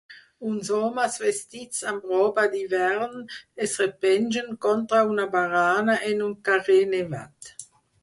Uns 0.51 0.69
homes 0.77 1.17
vestits 1.23 1.83
amb 1.91 2.07
roba 2.13 2.47
d'hivern 2.55 3.15
es 3.67 3.77
repengen 3.85 4.53
contra 4.69 5.05
una 5.15 5.31
barana 5.39 6.01
en 6.11 6.29
un 6.31 6.37
carrer 6.51 6.83
nevat 6.99 7.57